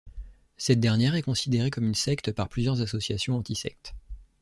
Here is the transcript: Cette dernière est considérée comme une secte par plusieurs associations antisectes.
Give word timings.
Cette 0.57 0.79
dernière 0.79 1.13
est 1.13 1.21
considérée 1.21 1.69
comme 1.69 1.83
une 1.85 1.93
secte 1.93 2.31
par 2.31 2.49
plusieurs 2.49 2.81
associations 2.81 3.35
antisectes. 3.37 3.93